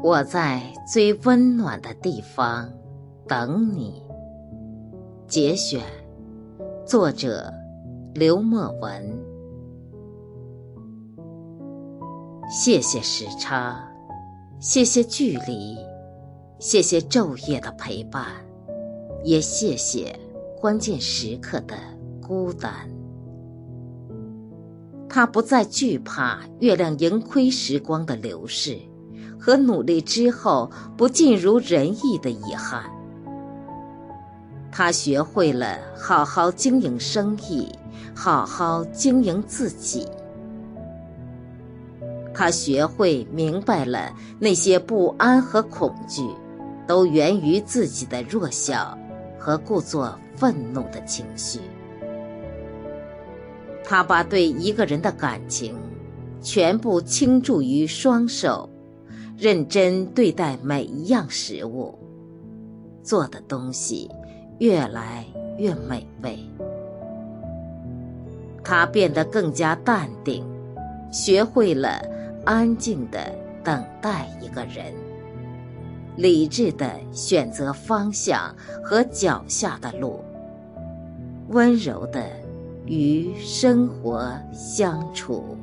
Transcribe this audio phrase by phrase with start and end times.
[0.00, 2.72] 我在最温暖的地方
[3.26, 4.00] 等你。
[5.26, 5.82] 节选，
[6.86, 7.52] 作者
[8.14, 9.18] 刘墨文。
[12.48, 13.76] 谢谢时差，
[14.60, 15.76] 谢谢距离，
[16.60, 18.24] 谢谢昼夜的陪伴，
[19.24, 20.16] 也谢谢
[20.60, 21.74] 关键时刻的
[22.22, 22.72] 孤单。
[25.08, 28.78] 他不再惧怕月亮盈亏时光的流逝，
[29.38, 32.84] 和努力之后不尽如人意的遗憾。
[34.70, 37.68] 他学会了好好经营生意，
[38.14, 40.06] 好好经营自己。
[42.34, 46.22] 他学会明白了，那些不安和恐惧，
[46.86, 48.96] 都源于自己的弱小
[49.36, 51.58] 和故作愤怒的情绪。
[53.82, 55.76] 他把对一个人的感情
[56.40, 58.70] 全部倾注于双手，
[59.38, 61.96] 认真对待每一样食物，
[63.04, 64.10] 做的东西
[64.58, 65.24] 越来
[65.58, 66.40] 越美味。
[68.64, 70.44] 他变得更加淡定，
[71.12, 72.02] 学会了。
[72.44, 73.30] 安静的
[73.62, 74.94] 等待一个人，
[76.16, 80.24] 理智的选择方向和脚下的路，
[81.48, 82.24] 温柔的
[82.86, 85.58] 与生活相处。